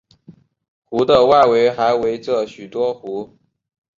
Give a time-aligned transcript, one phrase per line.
[0.89, 3.37] 湖的外围还围着许多湖。